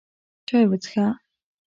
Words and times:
چای 0.47 0.65
وڅښه! 0.69 1.05